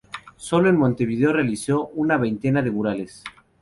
[0.35, 3.23] Solo en Montevideo realizó una veintena de murales.